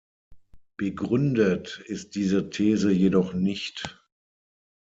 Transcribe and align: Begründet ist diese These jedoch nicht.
Begründet 0.77 1.79
ist 1.85 2.15
diese 2.15 2.49
These 2.49 2.89
jedoch 2.91 3.33
nicht. 3.35 4.03